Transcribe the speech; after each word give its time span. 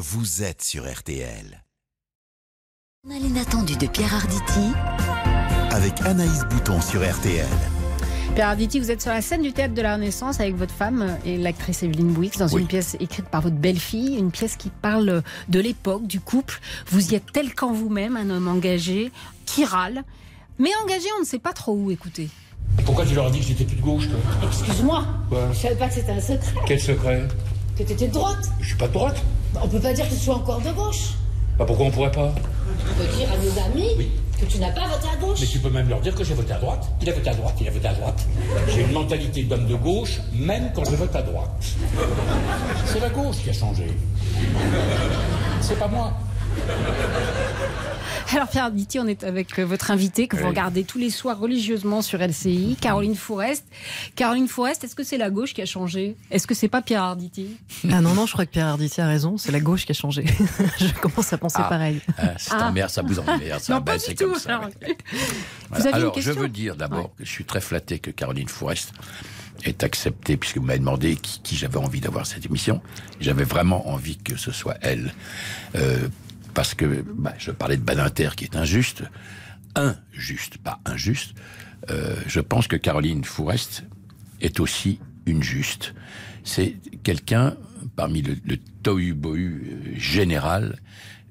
vous 0.00 0.44
êtes 0.44 0.62
sur 0.62 0.88
RTL. 0.88 1.64
On 3.04 3.10
a 3.10 3.18
l'inattendu 3.18 3.76
de 3.76 3.88
Pierre 3.88 4.14
Arditi 4.14 4.72
Avec 5.72 6.00
Anaïs 6.02 6.44
Bouton 6.50 6.80
sur 6.80 7.00
RTL. 7.00 7.44
Pierre 8.36 8.50
Arditi, 8.50 8.78
vous 8.78 8.92
êtes 8.92 9.02
sur 9.02 9.10
la 9.10 9.20
scène 9.22 9.42
du 9.42 9.52
théâtre 9.52 9.74
de 9.74 9.82
la 9.82 9.94
Renaissance 9.94 10.38
avec 10.38 10.54
votre 10.54 10.72
femme 10.72 11.18
et 11.24 11.36
l'actrice 11.36 11.82
Evelyne 11.82 12.12
Bouix 12.12 12.30
dans 12.38 12.46
Oui. 12.52 12.60
une 12.62 12.68
pièce 12.68 12.96
écrite 13.00 13.26
par 13.26 13.40
votre 13.40 13.56
belle-fille, 13.56 14.16
une 14.16 14.30
pièce 14.30 14.54
qui 14.56 14.70
parle 14.70 15.24
de 15.48 15.58
l'époque, 15.60 16.06
du 16.06 16.20
couple. 16.20 16.60
Vous 16.86 17.10
y 17.10 17.16
êtes 17.16 17.32
tel 17.32 17.52
qu'en 17.52 17.72
vous-même, 17.72 18.16
un 18.16 18.30
homme 18.30 18.46
engagé, 18.46 19.10
qui 19.46 19.64
râle, 19.64 20.04
mais 20.60 20.70
engagé, 20.84 21.08
on 21.16 21.22
ne 21.22 21.26
sait 21.26 21.40
pas 21.40 21.52
trop 21.52 21.72
où 21.74 21.90
écouter. 21.90 22.28
Pourquoi 22.84 23.04
tu 23.04 23.16
leur 23.16 23.26
as 23.26 23.30
dit 23.30 23.40
que 23.40 23.46
j'étais 23.46 23.64
plus 23.64 23.74
de 23.76 23.82
gauche, 23.82 24.08
toi? 24.08 24.18
Excuse-moi, 24.46 25.04
je 25.52 25.58
savais 25.58 25.74
pas 25.74 25.88
que 25.88 25.94
c'était 25.94 26.12
un 26.12 26.20
secret, 26.20 26.52
Quel 26.68 26.80
secret? 26.80 27.26
Que 27.78 27.84
t'étais 27.84 28.08
de 28.08 28.12
droite. 28.12 28.50
Je 28.60 28.66
suis 28.68 28.76
pas 28.76 28.88
de 28.88 28.92
droite. 28.92 29.16
On 29.62 29.68
peut 29.68 29.78
pas 29.80 29.92
dire 29.92 30.04
que 30.08 30.14
tu 30.14 30.20
sois 30.20 30.34
encore 30.34 30.60
de 30.60 30.70
gauche. 30.72 31.10
Bah 31.58 31.64
pourquoi 31.66 31.86
on 31.86 31.90
pourrait 31.90 32.10
pas? 32.10 32.32
On 32.90 32.94
peut 33.00 33.16
dire 33.16 33.28
à 33.32 33.36
nos 33.36 33.72
amis 33.72 33.90
Oui. 33.96 34.10
que 34.40 34.46
tu 34.46 34.58
n'as 34.58 34.70
pas 34.70 34.86
voté 34.88 35.06
à 35.12 35.16
gauche. 35.16 35.38
Mais 35.40 35.46
tu 35.46 35.58
peux 35.60 35.70
même 35.70 35.88
leur 35.88 36.00
dire 36.00 36.14
que 36.14 36.24
j'ai 36.24 36.34
voté 36.34 36.52
à 36.52 36.58
droite. 36.58 36.88
Il 37.00 37.08
a 37.08 37.12
voté 37.12 37.30
à 37.30 37.34
droite, 37.34 37.54
il 37.60 37.68
a 37.68 37.70
voté 37.70 37.88
à 37.88 37.94
droite. 37.94 38.26
J'ai 38.68 38.80
une 38.82 38.92
mentalité 38.92 39.42
d'homme 39.44 39.66
de 39.66 39.74
gauche, 39.76 40.18
même 40.34 40.70
quand 40.74 40.84
je 40.84 40.96
vote 40.96 41.14
à 41.14 41.22
droite. 41.22 41.50
C'est 42.86 43.00
la 43.00 43.10
gauche 43.10 43.36
qui 43.42 43.50
a 43.50 43.52
changé. 43.52 43.86
C'est 45.60 45.78
pas 45.78 45.88
moi. 45.88 46.12
Alors 48.32 48.48
Pierre 48.48 48.64
Arditi, 48.64 48.98
on 48.98 49.06
est 49.06 49.24
avec 49.24 49.58
euh, 49.58 49.64
votre 49.64 49.90
invité 49.90 50.28
que 50.28 50.36
vous 50.36 50.46
regardez 50.48 50.84
tous 50.84 50.98
les 50.98 51.08
soirs 51.10 51.38
religieusement 51.38 52.02
sur 52.02 52.18
LCI, 52.20 52.76
Caroline 52.80 53.14
Fourest. 53.14 53.64
Caroline 54.16 54.48
Fourest, 54.48 54.84
est-ce 54.84 54.94
que 54.94 55.02
c'est 55.04 55.16
la 55.16 55.30
gauche 55.30 55.54
qui 55.54 55.62
a 55.62 55.66
changé? 55.66 56.14
Est-ce 56.30 56.46
que 56.46 56.54
c'est 56.54 56.68
pas 56.68 56.82
Pierre 56.82 57.02
Arditi? 57.02 57.56
Ah 57.90 58.00
non, 58.02 58.12
non, 58.14 58.26
je 58.26 58.32
crois 58.32 58.44
que 58.44 58.50
Pierre 58.50 58.66
Arditi 58.66 59.00
a 59.00 59.06
raison, 59.06 59.38
c'est 59.38 59.52
la 59.52 59.60
gauche 59.60 59.86
qui 59.86 59.92
a 59.92 59.94
changé. 59.94 60.24
je 60.78 60.92
commence 61.00 61.32
à 61.32 61.38
penser 61.38 61.56
Ah. 61.60 61.68
pareil. 61.68 62.00
Ah, 62.18 62.32
c'est 62.36 62.52
Ah. 62.52 62.70
mère, 62.70 62.90
ça 62.90 63.02
vous 63.02 63.18
emmerde. 63.18 63.60
Ça, 63.60 63.74
Non, 63.74 63.80
pas 63.82 63.92
Ben, 63.92 63.98
du 63.98 64.04
c'est 64.04 64.14
tout. 64.14 64.30
comme 64.30 64.38
ça, 64.38 64.56
Alors, 64.56 64.64
ouais. 64.82 64.96
Vous 65.10 65.16
Voilà. 65.70 65.84
aviez 65.86 65.88
une 65.90 65.94
Alors, 65.96 66.20
je 66.20 66.32
veux 66.32 66.48
dire 66.48 66.76
d'abord 66.76 67.10
que 67.16 67.24
je 67.24 67.30
suis 67.30 67.44
très 67.44 67.60
flatté 67.62 67.98
que 67.98 68.10
Caroline 68.10 68.48
Fourest 68.48 68.92
ait 69.64 69.82
accepté, 69.82 70.36
puisque 70.36 70.58
vous 70.58 70.64
m'avez 70.64 70.78
demandé 70.78 71.16
qui, 71.16 71.40
qui 71.40 71.56
j'avais 71.56 71.78
envie 71.78 72.00
d'avoir 72.00 72.26
cette 72.26 72.44
émission. 72.46 72.80
J'avais 73.20 73.44
vraiment 73.44 73.88
envie 73.88 74.16
que 74.18 74.36
ce 74.36 74.52
soit 74.52 74.76
elle. 74.82 75.12
Euh, 75.76 76.08
parce 76.58 76.74
que 76.74 77.04
bah, 77.14 77.34
je 77.38 77.52
parlais 77.52 77.76
de 77.76 77.82
Badinter 77.82 78.30
qui 78.34 78.42
est 78.42 78.56
injuste. 78.56 79.04
Injuste, 79.76 80.58
pas 80.58 80.80
injuste. 80.86 81.36
Euh, 81.88 82.16
je 82.26 82.40
pense 82.40 82.66
que 82.66 82.74
Caroline 82.74 83.22
Fourest 83.22 83.84
est 84.40 84.58
aussi 84.58 84.98
une 85.26 85.40
juste. 85.40 85.94
C'est 86.42 86.74
quelqu'un 87.04 87.56
parmi 87.94 88.22
le, 88.22 88.38
le 88.44 88.56
tohu-bohu 88.82 89.38
euh, 89.38 89.98
général 90.00 90.80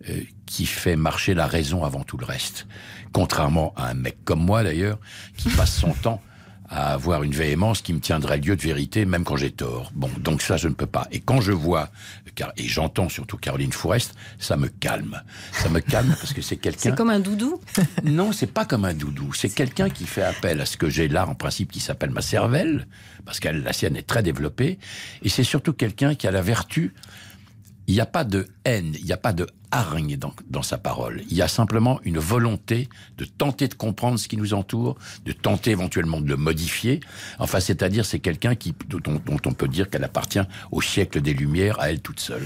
euh, 0.09 0.21
qui 0.45 0.65
fait 0.65 0.95
marcher 0.95 1.33
la 1.33 1.45
raison 1.45 1.83
avant 1.83 2.05
tout 2.05 2.15
le 2.15 2.25
reste. 2.25 2.65
Contrairement 3.11 3.73
à 3.75 3.89
un 3.89 3.95
mec 3.95 4.23
comme 4.23 4.45
moi 4.45 4.63
d'ailleurs, 4.63 4.97
qui 5.35 5.49
passe 5.49 5.77
son 5.77 5.91
temps 6.03 6.21
à 6.69 6.93
avoir 6.93 7.23
une 7.23 7.31
véhémence 7.31 7.81
qui 7.81 7.93
me 7.93 7.99
tiendrait 7.99 8.37
lieu 8.37 8.55
de 8.55 8.61
vérité 8.61 9.05
même 9.05 9.23
quand 9.23 9.37
j'ai 9.37 9.51
tort. 9.51 9.91
Bon, 9.95 10.09
donc 10.19 10.41
ça 10.41 10.57
je 10.57 10.67
ne 10.67 10.73
peux 10.73 10.85
pas. 10.85 11.07
Et 11.11 11.19
quand 11.19 11.41
je 11.41 11.51
vois, 11.51 11.89
car, 12.35 12.51
et 12.57 12.67
j'entends 12.67 13.09
surtout 13.09 13.37
Caroline 13.37 13.71
Fourest, 13.71 14.15
ça 14.39 14.57
me 14.57 14.67
calme. 14.67 15.21
Ça 15.51 15.69
me 15.69 15.79
calme 15.79 16.15
parce 16.19 16.33
que 16.33 16.41
c'est 16.41 16.57
quelqu'un... 16.57 16.77
C'est 16.87 16.95
comme 16.95 17.09
un 17.09 17.19
doudou 17.19 17.59
Non, 18.03 18.31
c'est 18.31 18.51
pas 18.51 18.65
comme 18.65 18.85
un 18.85 18.93
doudou. 18.93 19.33
C'est 19.33 19.49
quelqu'un 19.49 19.89
qui 19.89 20.05
fait 20.05 20.21
appel 20.21 20.61
à 20.61 20.65
ce 20.65 20.77
que 20.77 20.89
j'ai 20.89 21.07
là, 21.07 21.27
en 21.27 21.35
principe, 21.35 21.71
qui 21.71 21.79
s'appelle 21.79 22.11
ma 22.11 22.21
cervelle, 22.21 22.87
parce 23.25 23.39
que 23.39 23.49
la 23.49 23.73
sienne 23.73 23.95
est 23.95 24.07
très 24.07 24.23
développée. 24.23 24.77
Et 25.23 25.29
c'est 25.29 25.43
surtout 25.43 25.73
quelqu'un 25.73 26.15
qui 26.15 26.27
a 26.27 26.31
la 26.31 26.41
vertu. 26.41 26.93
Il 27.87 27.93
n'y 27.93 28.01
a 28.01 28.05
pas 28.05 28.25
de 28.25 28.47
haine, 28.65 28.93
il 28.99 29.05
n'y 29.05 29.13
a 29.13 29.17
pas 29.17 29.31
de 29.31 29.47
hargne 29.71 30.17
dans, 30.17 30.33
dans 30.49 30.61
sa 30.61 30.77
parole. 30.77 31.21
Il 31.29 31.37
y 31.37 31.41
a 31.41 31.47
simplement 31.47 31.99
une 32.03 32.19
volonté 32.19 32.89
de 33.17 33.23
tenter 33.25 33.67
de 33.69 33.73
comprendre 33.75 34.17
ce 34.19 34.27
qui 34.27 34.35
nous 34.37 34.53
entoure, 34.53 34.97
de 35.25 35.31
tenter 35.31 35.71
éventuellement 35.71 36.19
de 36.19 36.27
le 36.27 36.35
modifier. 36.37 36.99
Enfin, 37.39 37.59
c'est-à-dire, 37.61 38.05
c'est 38.05 38.19
quelqu'un 38.19 38.55
qui, 38.55 38.73
dont, 38.89 38.99
dont 38.99 39.37
on 39.45 39.53
peut 39.53 39.67
dire 39.69 39.89
qu'elle 39.89 40.03
appartient 40.03 40.39
au 40.71 40.81
siècle 40.81 41.21
des 41.21 41.33
Lumières, 41.33 41.79
à 41.79 41.89
elle 41.91 42.01
toute 42.01 42.19
seule. 42.19 42.45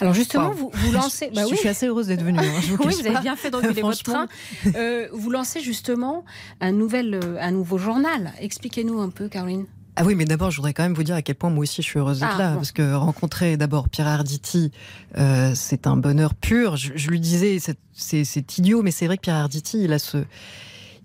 Alors 0.00 0.14
justement, 0.14 0.48
Wow. 0.48 0.54
vous, 0.54 0.70
vous 0.74 0.92
lancez... 0.92 1.30
Bah 1.34 1.42
je 1.46 1.52
oui. 1.52 1.56
suis 1.58 1.68
assez 1.68 1.86
heureuse 1.86 2.08
d'être 2.08 2.22
venue. 2.24 2.38
hein, 2.40 2.60
je 2.62 2.72
vous 2.72 2.82
Oui, 2.84 2.94
vous 2.94 3.00
avez 3.06 3.12
pas. 3.14 3.20
bien 3.20 3.36
fait 3.36 3.50
de 3.50 3.56
reculer 3.56 3.82
votre 3.82 4.02
train. 4.02 4.26
Euh, 4.74 5.08
vous 5.12 5.30
lancez 5.30 5.60
justement 5.60 6.24
un, 6.60 6.72
nouvel, 6.72 7.14
euh, 7.22 7.36
un 7.40 7.52
nouveau 7.52 7.78
journal. 7.78 8.32
Expliquez-nous 8.40 9.00
un 9.00 9.10
peu, 9.10 9.28
Caroline. 9.28 9.66
Ah 9.96 10.04
oui, 10.04 10.14
mais 10.14 10.24
d'abord, 10.24 10.50
je 10.50 10.56
voudrais 10.56 10.72
quand 10.72 10.82
même 10.82 10.94
vous 10.94 11.02
dire 11.02 11.14
à 11.16 11.22
quel 11.22 11.34
point 11.34 11.50
moi 11.50 11.62
aussi 11.62 11.82
je 11.82 11.86
suis 11.88 11.98
heureuse 11.98 12.20
d'être 12.20 12.32
Ah, 12.34 12.38
là. 12.38 12.48
bon. 12.50 12.56
Parce 12.56 12.72
que 12.72 12.94
rencontrer 12.94 13.56
d'abord 13.56 13.88
Pierre 13.88 14.06
Arditi, 14.06 14.70
euh, 15.18 15.52
c'est 15.54 15.86
un 15.86 15.96
bonheur 15.96 16.34
pur. 16.34 16.76
Je, 16.76 16.92
je 16.94 17.10
lui 17.10 17.20
disais, 17.20 17.58
c'est- 17.92 18.58
idiot, 18.58 18.82
mais 18.82 18.92
c'est 18.92 19.06
vrai 19.06 19.16
que 19.16 19.22
Pierre 19.22 19.36
Arditi, 19.36 19.82
il 19.84 19.92
a 19.92 19.98
ce. 19.98 20.24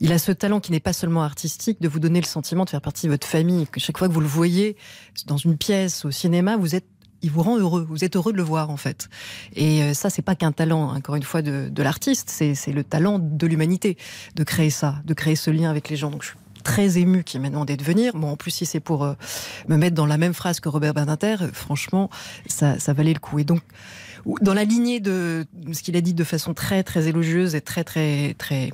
Il 0.01 0.11
a 0.11 0.17
ce 0.17 0.33
talent 0.33 0.59
qui 0.59 0.73
n'est 0.73 0.81
pas 0.81 0.91
seulement 0.91 1.23
artistique, 1.23 1.81
de 1.81 1.87
vous 1.87 1.99
donner 2.01 2.19
le 2.19 2.25
sentiment 2.25 2.65
de 2.65 2.69
faire 2.69 2.81
partie 2.81 3.05
de 3.07 3.11
votre 3.11 3.25
famille, 3.25 3.65
que 3.65 3.79
chaque 3.79 3.97
fois 3.97 4.09
que 4.09 4.13
vous 4.13 4.19
le 4.19 4.27
voyez 4.27 4.75
dans 5.25 5.37
une 5.37 5.57
pièce, 5.57 6.03
au 6.03 6.11
cinéma, 6.11 6.57
vous 6.57 6.75
êtes, 6.75 6.85
il 7.21 7.31
vous 7.31 7.41
rend 7.41 7.57
heureux. 7.57 7.87
Vous 7.89 8.03
êtes 8.03 8.17
heureux 8.17 8.33
de 8.33 8.37
le 8.37 8.43
voir, 8.43 8.69
en 8.69 8.75
fait. 8.77 9.07
Et 9.55 9.81
euh, 9.83 9.93
ça, 9.93 10.09
c'est 10.09 10.21
pas 10.21 10.35
qu'un 10.35 10.51
talent, 10.51 10.93
encore 10.93 11.15
une 11.15 11.23
fois, 11.23 11.41
de, 11.41 11.69
de 11.71 11.81
l'artiste, 11.83 12.29
c'est 12.29 12.55
c'est 12.55 12.73
le 12.73 12.83
talent 12.83 13.19
de 13.19 13.47
l'humanité, 13.47 13.97
de 14.35 14.43
créer 14.43 14.69
ça, 14.69 14.95
de 15.05 15.13
créer 15.13 15.37
ce 15.37 15.49
lien 15.49 15.69
avec 15.69 15.87
les 15.89 15.95
gens. 15.95 16.11
Donc, 16.11 16.23
je 16.23 16.27
suis 16.29 16.37
très 16.65 16.97
ému 16.97 17.23
qu'il 17.23 17.39
m'ait 17.39 17.49
demandé 17.49 17.77
de 17.77 17.83
venir. 17.83 18.13
Bon, 18.15 18.31
en 18.31 18.35
plus, 18.35 18.51
si 18.51 18.65
c'est 18.65 18.81
pour 18.81 19.03
euh, 19.03 19.13
me 19.69 19.77
mettre 19.77 19.95
dans 19.95 20.07
la 20.07 20.17
même 20.17 20.33
phrase 20.33 20.59
que 20.59 20.67
Robert 20.67 20.93
Badinter, 20.93 21.37
euh, 21.41 21.47
franchement, 21.53 22.09
ça, 22.47 22.75
valait 22.87 23.13
le 23.13 23.19
coup. 23.19 23.39
Et 23.39 23.45
donc, 23.45 23.61
dans 24.41 24.55
la 24.55 24.65
lignée 24.65 24.99
de 24.99 25.45
ce 25.71 25.83
qu'il 25.83 25.95
a 25.95 26.01
dit 26.01 26.15
de 26.15 26.23
façon 26.23 26.55
très 26.55 26.83
très 26.83 27.07
élogieuse 27.07 27.53
et 27.53 27.61
très 27.61 27.83
très 27.83 28.33
très 28.39 28.71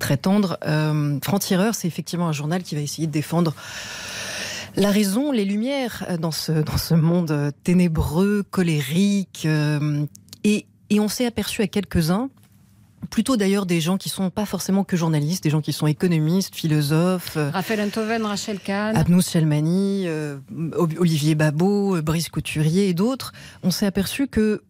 très 0.00 0.16
tendre, 0.16 0.58
euh, 0.66 1.18
Franc-Tireur, 1.22 1.76
c'est 1.76 1.86
effectivement 1.86 2.28
un 2.28 2.32
journal 2.32 2.64
qui 2.64 2.74
va 2.74 2.80
essayer 2.80 3.06
de 3.06 3.12
défendre 3.12 3.54
la 4.74 4.90
raison, 4.90 5.30
les 5.30 5.44
lumières 5.44 6.04
euh, 6.10 6.16
dans 6.16 6.32
ce 6.32 6.50
dans 6.50 6.78
ce 6.78 6.94
monde 6.94 7.52
ténébreux, 7.62 8.42
colérique, 8.50 9.46
et 10.42 10.66
et 10.90 11.00
on 11.00 11.08
s'est 11.08 11.26
aperçu 11.26 11.62
à 11.62 11.68
quelques-uns 11.68 12.28
plutôt 13.12 13.36
d'ailleurs 13.36 13.66
des 13.66 13.80
gens 13.80 13.98
qui 13.98 14.08
sont 14.08 14.30
pas 14.30 14.46
forcément 14.46 14.84
que 14.84 14.96
journalistes, 14.96 15.44
des 15.44 15.50
gens 15.50 15.60
qui 15.60 15.74
sont 15.74 15.86
économistes, 15.86 16.56
philosophes, 16.56 17.36
euh, 17.36 17.50
Raphaël 17.50 17.82
Enthoven, 17.82 18.22
Rachel 18.24 18.58
Kahn. 18.58 18.96
Abnous 18.96 19.20
Shelmani, 19.20 20.04
euh, 20.06 20.38
Olivier 20.98 21.34
Babot, 21.34 21.96
euh, 21.96 22.02
Brice 22.02 22.30
Couturier 22.30 22.88
et 22.88 22.94
d'autres, 22.94 23.32
on 23.62 23.70
s'est 23.70 23.86
aperçu 23.86 24.28
que 24.28 24.62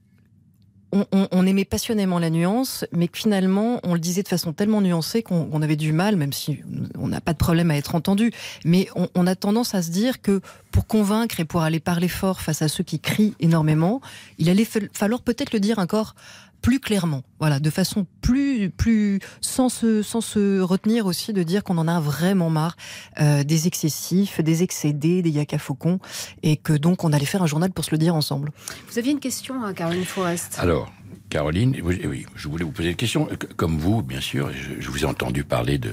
on, 0.94 1.06
on- 1.12 1.28
on 1.30 1.46
aimait 1.46 1.64
passionnément 1.64 2.18
la 2.18 2.28
nuance, 2.30 2.84
mais 2.92 3.08
que 3.08 3.16
finalement, 3.16 3.80
on 3.84 3.94
le 3.94 4.00
disait 4.00 4.22
de 4.24 4.28
façon 4.28 4.52
tellement 4.52 4.82
nuancée 4.82 5.22
qu'on 5.22 5.48
on 5.52 5.62
avait 5.62 5.76
du 5.76 5.92
mal, 5.92 6.16
même 6.16 6.32
si 6.34 6.58
on 6.98 7.08
n'a 7.08 7.20
pas 7.22 7.32
de 7.32 7.38
problème 7.38 7.70
à 7.70 7.76
être 7.76 7.94
entendu, 7.94 8.30
mais 8.66 8.88
on 9.14 9.26
a 9.26 9.34
tendance 9.36 9.74
à 9.74 9.80
se 9.82 9.90
dire 9.90 10.20
que 10.20 10.42
pour 10.72 10.86
convaincre 10.88 11.38
et 11.38 11.44
pour 11.44 11.62
aller 11.62 11.78
parler 11.80 12.08
fort 12.08 12.40
face 12.40 12.62
à 12.62 12.68
ceux 12.68 12.82
qui 12.82 12.98
crient 12.98 13.34
énormément, 13.38 14.00
il 14.38 14.50
allait 14.50 14.64
fa- 14.64 14.80
falloir 14.92 15.22
peut-être 15.22 15.52
le 15.52 15.60
dire 15.60 15.78
encore 15.78 16.14
plus 16.62 16.78
clairement, 16.78 17.22
voilà, 17.40 17.58
de 17.58 17.70
façon 17.70 18.06
plus, 18.20 18.70
plus, 18.70 19.18
sans 19.40 19.68
se, 19.68 20.00
sans 20.02 20.20
se 20.20 20.60
retenir 20.60 21.06
aussi 21.06 21.32
de 21.32 21.42
dire 21.42 21.64
qu'on 21.64 21.76
en 21.76 21.88
a 21.88 21.98
vraiment 21.98 22.50
marre 22.50 22.76
euh, 23.20 23.42
des 23.42 23.66
excessifs, 23.66 24.40
des 24.40 24.62
excédés, 24.62 25.22
des 25.22 25.30
yaka-faucons, 25.30 25.98
et 26.44 26.56
que 26.56 26.72
donc 26.72 27.02
on 27.02 27.12
allait 27.12 27.24
faire 27.26 27.42
un 27.42 27.48
journal 27.48 27.72
pour 27.72 27.84
se 27.84 27.90
le 27.90 27.98
dire 27.98 28.14
ensemble. 28.14 28.52
Vous 28.88 28.96
aviez 28.96 29.10
une 29.10 29.18
question, 29.18 29.64
hein, 29.64 29.74
Caroline 29.74 30.04
Forest. 30.04 30.58
Alors, 30.60 30.92
Caroline, 31.30 31.76
oui, 31.82 32.00
oui, 32.08 32.26
je 32.36 32.46
voulais 32.46 32.64
vous 32.64 32.70
poser 32.70 32.90
une 32.90 32.96
question. 32.96 33.28
C- 33.28 33.36
Comme 33.56 33.78
vous, 33.78 34.00
bien 34.00 34.20
sûr, 34.20 34.50
je, 34.52 34.80
je 34.80 34.88
vous 34.88 35.02
ai 35.02 35.06
entendu 35.06 35.42
parler 35.42 35.78
de, 35.78 35.92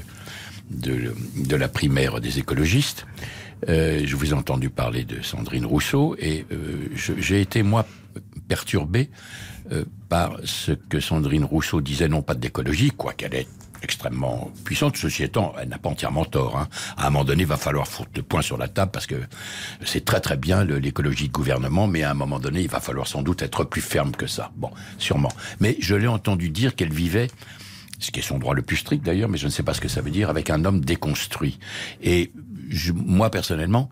de, 0.69 1.15
de 1.35 1.55
la 1.55 1.67
primaire 1.67 2.21
des 2.21 2.37
écologistes. 2.37 3.07
Euh, 3.67 4.01
je 4.05 4.15
vous 4.15 4.31
ai 4.31 4.33
entendu 4.33 4.69
parler 4.69 5.03
de 5.03 5.21
Sandrine 5.21 5.65
Rousseau 5.65 6.15
et 6.17 6.45
euh, 6.51 6.87
j'ai 6.95 7.41
été, 7.41 7.63
moi, 7.63 7.85
perturbé 8.47 9.09
euh, 9.71 9.83
par 10.07 10.37
ce 10.43 10.71
que 10.71 10.99
Sandrine 10.99 11.43
Rousseau 11.43 11.81
disait, 11.81 12.07
non 12.07 12.21
pas 12.21 12.35
d'écologie, 12.35 12.91
quoiqu'elle 12.91 13.35
est 13.35 13.47
extrêmement 13.81 14.51
puissante. 14.63 14.97
Ceci 14.97 15.23
étant, 15.23 15.53
elle 15.59 15.69
n'a 15.69 15.77
pas 15.77 15.89
entièrement 15.89 16.25
tort. 16.25 16.57
Hein. 16.57 16.67
À 16.97 17.07
un 17.07 17.09
moment 17.09 17.25
donné, 17.25 17.43
il 17.43 17.47
va 17.47 17.57
falloir 17.57 17.87
foutre 17.87 18.11
le 18.15 18.23
point 18.23 18.41
sur 18.41 18.57
la 18.57 18.67
table 18.67 18.91
parce 18.91 19.07
que 19.07 19.15
c'est 19.85 20.03
très 20.03 20.19
très 20.19 20.37
bien 20.37 20.63
l'écologie 20.63 21.27
de 21.27 21.33
gouvernement, 21.33 21.87
mais 21.87 22.03
à 22.03 22.11
un 22.11 22.15
moment 22.15 22.39
donné, 22.39 22.61
il 22.61 22.69
va 22.69 22.79
falloir 22.79 23.07
sans 23.07 23.21
doute 23.21 23.41
être 23.41 23.63
plus 23.63 23.81
ferme 23.81 24.11
que 24.11 24.27
ça. 24.27 24.51
Bon, 24.57 24.71
sûrement. 24.97 25.31
Mais 25.59 25.77
je 25.79 25.95
l'ai 25.95 26.07
entendu 26.07 26.49
dire 26.49 26.75
qu'elle 26.75 26.93
vivait 26.93 27.27
ce 27.99 28.11
qui 28.11 28.19
est 28.19 28.23
son 28.23 28.39
droit 28.39 28.53
le 28.53 28.61
plus 28.61 28.77
strict 28.77 29.05
d'ailleurs, 29.05 29.29
mais 29.29 29.37
je 29.37 29.45
ne 29.45 29.51
sais 29.51 29.63
pas 29.63 29.73
ce 29.73 29.81
que 29.81 29.89
ça 29.89 30.01
veut 30.01 30.11
dire, 30.11 30.29
avec 30.29 30.49
un 30.49 30.65
homme 30.65 30.79
déconstruit. 30.79 31.59
Et 32.01 32.31
moi 32.93 33.29
personnellement, 33.29 33.89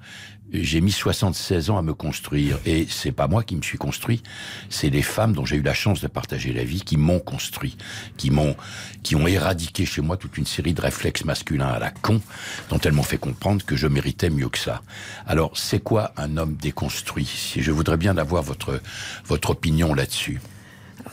j'ai 0.54 0.82
mis 0.82 0.92
76 0.92 1.70
ans 1.70 1.78
à 1.78 1.82
me 1.82 1.94
construire, 1.94 2.58
et 2.66 2.88
c'est 2.90 3.12
pas 3.12 3.28
moi 3.28 3.44
qui 3.44 3.56
me 3.56 3.62
suis 3.62 3.78
construit, 3.78 4.24
c'est 4.70 4.90
les 4.90 5.02
femmes 5.02 5.34
dont 5.34 5.46
j'ai 5.46 5.58
eu 5.58 5.62
la 5.62 5.74
chance 5.74 6.00
de 6.02 6.08
partager 6.08 6.54
la 6.54 6.64
vie 6.64 6.82
qui 6.82 6.98
m'ont 6.98 7.20
construit, 7.20 7.78
qui 8.16 8.32
m'ont, 8.32 8.56
qui 9.04 9.16
ont 9.16 9.28
éradiqué 9.28 9.86
chez 9.86 10.02
moi 10.02 10.16
toute 10.16 10.38
une 10.38 10.46
série 10.46 10.74
de 10.74 10.82
réflexes 10.82 11.26
masculins 11.26 11.68
à 11.68 11.80
la 11.80 11.92
con, 11.92 12.22
dont 12.70 12.80
elles 12.80 12.94
m'ont 12.94 13.04
fait 13.04 13.18
comprendre 13.18 13.66
que 13.66 13.76
je 13.76 13.88
méritais 13.88 14.30
mieux 14.30 14.50
que 14.50 14.60
ça. 14.60 14.82
Alors, 15.26 15.58
c'est 15.58 15.80
quoi 15.80 16.14
un 16.18 16.38
homme 16.38 16.56
déconstruit? 16.56 17.26
Si 17.26 17.62
je 17.62 17.72
voudrais 17.72 17.98
bien 17.98 18.18
avoir 18.18 18.44
votre 18.44 18.82
votre 19.26 19.50
opinion 19.50 19.94
là-dessus. 19.94 20.40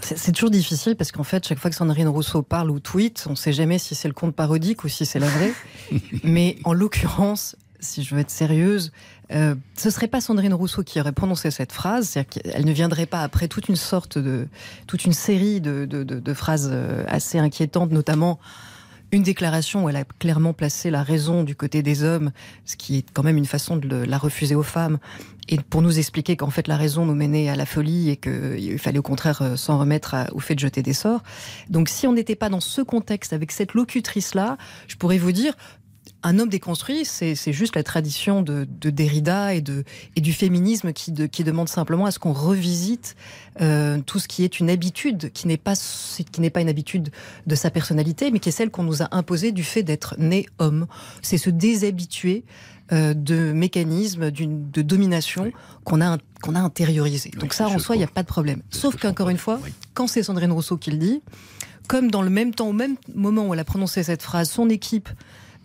C'est 0.05 0.33
toujours 0.33 0.51
difficile 0.51 0.97
parce 0.97 1.13
qu'en 1.13 1.25
fait, 1.25 1.47
chaque 1.49 1.59
fois 1.59 1.71
que 1.71 1.77
Sandrine 1.77 2.09
Rousseau 2.09 2.43
parle 2.43 2.71
ou 2.71 2.79
tweet, 2.79 3.25
on 3.27 3.31
ne 3.31 3.37
sait 3.37 3.53
jamais 3.55 3.79
si 3.79 3.95
c'est 3.95 4.09
le 4.09 4.15
compte 4.15 4.35
parodique 4.35 4.85
ou 4.85 4.89
si 4.89 5.07
c'est 5.07 5.19
la 5.19 5.29
vraie. 5.29 5.53
Mais 6.25 6.57
en 6.65 6.75
l'occurrence, 6.75 7.57
si 7.81 8.03
je 8.03 8.15
veux 8.15 8.21
être 8.21 8.31
sérieuse, 8.31 8.93
euh, 9.33 9.55
ce 9.77 9.89
serait 9.89 10.07
pas 10.09 10.21
Sandrine 10.21 10.53
Rousseau 10.53 10.83
qui 10.83 11.01
aurait 11.01 11.13
prononcé 11.13 11.51
cette 11.51 11.73
phrase. 11.73 12.09
C'est-à-dire 12.11 12.43
qu'elle 12.43 12.65
ne 12.67 12.73
viendrait 12.73 13.07
pas 13.07 13.23
après 13.23 13.49
toute 13.49 13.69
une 13.69 13.77
sorte 13.77 14.19
de, 14.19 14.47
toute 14.87 15.07
une 15.07 15.15
série 15.15 15.63
de, 15.63 15.87
de- 15.87 16.03
de- 16.03 16.21
de 16.21 16.35
phrases 16.35 16.69
euh, 16.71 17.05
assez 17.09 17.39
inquiétantes, 17.39 17.91
notamment 17.91 18.39
une 19.15 19.23
déclaration 19.23 19.85
où 19.85 19.89
elle 19.89 19.97
a 19.97 20.05
clairement 20.05 20.53
placé 20.53 20.91
la 20.91 21.03
raison 21.03 21.45
du 21.45 21.55
côté 21.55 21.83
des 21.83 22.03
hommes, 22.03 22.33
ce 22.65 22.77
qui 22.77 22.99
est 22.99 23.07
quand 23.13 23.23
même 23.23 23.37
une 23.37 23.47
façon 23.47 23.77
de 23.77 23.97
la 23.97 24.19
refuser 24.19 24.55
aux 24.55 24.63
femmes, 24.65 24.99
et 25.49 25.59
pour 25.59 25.83
nous 25.83 25.99
expliquer 25.99 26.37
qu'en 26.37 26.51
fait 26.51 26.69
la 26.69 26.77
raison 26.77 27.07
nous 27.07 27.15
menait 27.15 27.49
à 27.49 27.57
la 27.57 27.67
folie 27.67 28.11
et 28.11 28.17
qu'il 28.17 28.79
fallait 28.79 28.99
au 28.99 29.03
contraire 29.03 29.43
euh, 29.43 29.57
s'en 29.57 29.79
remettre 29.79 30.17
au 30.33 30.41
fait 30.41 30.55
de 30.55 30.61
jeter 30.61 30.83
des 30.83 30.95
sorts. 30.95 31.23
Donc 31.71 31.89
si 31.89 32.07
on 32.07 32.13
n'était 32.13 32.35
pas 32.35 32.49
dans 32.49 32.61
ce 32.61 32.83
contexte 32.83 33.33
avec 33.33 33.53
cette 33.53 33.75
locutrice-là, 33.75 34.57
je 34.89 34.97
pourrais 34.97 35.19
vous 35.19 35.33
dire, 35.33 35.55
un 36.25 36.39
homme 36.39 36.49
déconstruit, 36.49 37.05
c'est 37.05 37.53
juste 37.53 37.77
la 37.77 37.83
tradition 37.83 38.43
de, 38.43 38.67
de 38.81 38.91
Derrida 38.91 39.55
et, 39.55 39.61
de, 39.61 39.85
et 40.17 40.21
du 40.21 40.33
féminisme 40.33 40.93
qui, 40.93 41.13
de- 41.13 41.27
qui 41.27 41.45
demande 41.45 41.69
simplement 41.69 42.07
à 42.07 42.11
ce 42.11 42.19
qu'on 42.19 42.33
revisite 42.33 43.15
euh, 43.61 44.01
tout 44.05 44.19
ce 44.19 44.27
qui 44.27 44.43
est 44.43 44.59
une 44.59 44.71
habitude, 44.71 45.31
qui 45.33 45.47
n'est 45.47 45.57
pas 45.59 45.75
qui 46.33 46.41
n'est 46.41 46.51
pas 46.51 46.61
une 46.63 46.69
habitude 46.69 47.11
de 47.47 47.55
sa 47.55 47.71
personnalité, 47.71 48.31
mais 48.31 48.39
qui 48.41 48.49
est 48.49 48.53
celle 48.53 48.71
qu'on 48.71 48.83
nous 48.83 49.03
a 49.03 49.09
imposée 49.15 49.53
du 49.53 49.63
fait 49.65 49.83
d'être 49.83 50.15
né 50.19 50.47
homme. 50.59 50.87
C'est 51.23 51.39
se 51.39 51.51
déshabituer 51.51 52.45
euh, 52.93 53.15
de 53.15 53.53
mécanismes 53.53 54.31
de 54.31 54.83
domination 54.83 55.53
qu'on 55.85 56.01
a 56.01 56.19
qu'on 56.43 56.55
a 56.55 56.61
intériorisé. 56.61 57.31
Donc 57.39 57.53
ça, 57.55 57.69
en 57.69 57.79
soi, 57.79 57.97
il 57.97 57.99
n'y 57.99 58.05
a 58.05 58.09
pas 58.09 58.23
de 58.23 58.29
problème. 58.29 58.63
Sauf 58.71 58.97
qu'encore 58.97 59.29
une 59.31 59.39
fois, 59.39 59.61
oui. 59.63 59.71
quand 59.95 60.07
c'est 60.07 60.23
Sandrine 60.23 60.53
Rousseau 60.53 60.77
qui 60.77 60.91
le 60.91 60.99
dit, 60.99 61.23
comme 61.87 62.11
dans 62.11 62.23
le 62.23 62.31
même 62.31 62.55
temps, 62.55 62.69
au 62.69 62.73
même 62.73 62.97
moment 63.15 63.47
où 63.49 63.55
elle 63.55 63.61
a 63.61 63.65
prononcé 63.65 64.03
cette 64.03 64.23
phrase, 64.23 64.51
son 64.51 64.69
équipe 64.71 65.09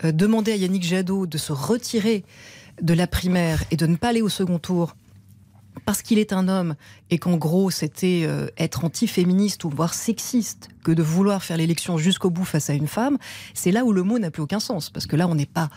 euh, 0.04 0.12
demandait 0.12 0.54
à 0.54 0.56
Yannick 0.56 0.84
Jadot 0.84 1.25
de 1.25 1.38
se 1.38 1.51
retirer 1.51 2.24
de 2.81 2.94
la 2.94 3.07
primaire 3.07 3.63
et 3.72 3.78
de 3.78 3.86
ne 3.86 3.96
pas 3.96 4.10
aller 4.10 4.22
au 4.22 4.30
second 4.30 4.60
tour 4.60 4.96
parce 5.86 6.01
qu'il 6.01 6.19
est 6.19 6.34
un 6.34 6.48
homme 6.48 6.75
et 7.10 7.18
qu'en 7.18 7.38
gros 7.38 7.72
c'était 7.72 8.24
euh, 8.25 8.48
être 8.57 8.86
anti-féministe 8.86 9.63
ou 9.63 9.69
voire 9.69 9.94
sexiste 9.94 10.69
que 10.84 10.92
de 10.92 11.04
vouloir 11.04 11.44
faire 11.44 11.57
l'élection 11.57 11.98
jusqu'au 11.98 12.30
bout 12.30 12.46
face 12.46 12.69
à 12.69 12.74
une 12.74 12.88
femme, 12.88 13.18
c'est 13.54 13.72
là 13.72 13.86
où 13.86 13.94
le 13.94 14.04
mot 14.04 14.19
n'a 14.19 14.31
plus 14.31 14.44
aucun 14.44 14.60
sens 14.60 14.90
parce 14.90 15.06
que 15.06 15.16
là 15.16 15.28
on 15.28 15.36
n'est 15.36 15.46
pas 15.46 15.69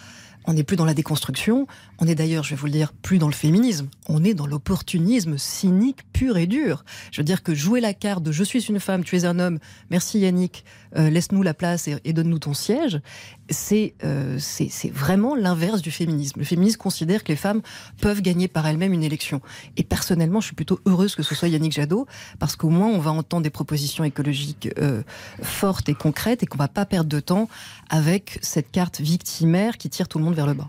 on 0.46 0.54
n'est 0.54 0.64
plus 0.64 0.76
dans 0.76 0.84
la 0.84 0.94
déconstruction, 0.94 1.66
on 1.98 2.06
est 2.06 2.14
d'ailleurs, 2.14 2.44
je 2.44 2.50
vais 2.50 2.56
vous 2.56 2.66
le 2.66 2.72
dire, 2.72 2.92
plus 2.92 3.18
dans 3.18 3.28
le 3.28 3.32
féminisme, 3.32 3.88
on 4.08 4.24
est 4.24 4.34
dans 4.34 4.46
l'opportunisme 4.46 5.38
cynique 5.38 6.00
pur 6.12 6.36
et 6.36 6.46
dur. 6.46 6.84
Je 7.10 7.20
veux 7.20 7.24
dire 7.24 7.42
que 7.42 7.54
jouer 7.54 7.80
la 7.80 7.94
carte 7.94 8.22
de 8.22 8.32
je 8.32 8.44
suis 8.44 8.60
une 8.60 8.80
femme, 8.80 9.04
tu 9.04 9.16
es 9.16 9.24
un 9.24 9.38
homme, 9.38 9.58
merci 9.90 10.18
Yannick, 10.18 10.64
euh, 10.96 11.10
laisse-nous 11.10 11.42
la 11.42 11.54
place 11.54 11.88
et, 11.88 12.12
donne-nous 12.12 12.40
ton 12.40 12.54
siège, 12.54 13.00
c'est 13.48 13.94
euh, 14.04 14.36
c'est 14.38 14.90
vraiment 14.90 15.34
l'inverse 15.34 15.80
du 15.80 15.90
féminisme. 15.90 16.40
Le 16.40 16.44
féminisme 16.44 16.78
considère 16.78 17.24
que 17.24 17.28
les 17.28 17.36
femmes 17.36 17.62
peuvent 18.00 18.20
gagner 18.20 18.48
par 18.48 18.66
elles-mêmes 18.66 18.92
une 18.92 19.02
élection. 19.02 19.40
Et 19.76 19.84
personnellement, 19.84 20.40
je 20.40 20.46
suis 20.46 20.54
plutôt 20.54 20.80
heureuse 20.86 21.14
que 21.14 21.22
ce 21.22 21.34
soit 21.34 21.48
Yannick 21.48 21.72
Jadot, 21.72 22.06
parce 22.38 22.56
qu'au 22.56 22.68
moins 22.68 22.88
on 22.88 22.98
va 22.98 23.10
entendre 23.10 23.42
des 23.42 23.50
propositions 23.50 24.04
écologiques 24.04 24.68
euh, 24.78 25.02
fortes 25.42 25.88
et 25.88 25.94
concrètes 25.94 26.42
et 26.42 26.46
qu'on 26.46 26.58
va 26.58 26.68
pas 26.68 26.84
perdre 26.84 27.08
de 27.08 27.20
temps 27.20 27.48
avec 27.88 28.38
cette 28.42 28.70
carte 28.70 29.00
victimaire 29.00 29.78
qui 29.78 29.88
tire 29.88 30.08
tout 30.08 30.18
le 30.18 30.24
monde 30.24 30.31
vers 30.34 30.46
le 30.46 30.54
bas. 30.54 30.68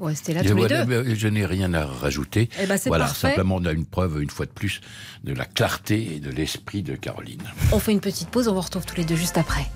Restez 0.00 0.34
là 0.34 0.42
Et 0.42 0.44
tous 0.44 0.54
les 0.54 0.60
voilà, 0.60 0.84
deux. 0.84 1.02
mais 1.04 1.14
Je 1.14 1.26
n'ai 1.28 1.46
rien 1.46 1.72
à 1.72 1.86
rajouter. 1.86 2.50
Eh 2.62 2.66
ben, 2.66 2.78
voilà, 2.86 3.06
parfait. 3.06 3.28
simplement 3.28 3.56
on 3.56 3.64
a 3.64 3.72
une 3.72 3.86
preuve, 3.86 4.20
une 4.20 4.28
fois 4.28 4.44
de 4.44 4.50
plus, 4.50 4.80
de 5.24 5.32
la 5.32 5.46
clarté 5.46 6.16
et 6.16 6.20
de 6.20 6.30
l'esprit 6.30 6.82
de 6.82 6.96
Caroline. 6.96 7.42
On 7.72 7.78
fait 7.78 7.92
une 7.92 8.00
petite 8.00 8.28
pause, 8.28 8.46
on 8.48 8.52
vous 8.54 8.60
retrouve 8.60 8.84
tous 8.84 8.96
les 8.96 9.04
deux 9.04 9.16
juste 9.16 9.38
après. 9.38 9.66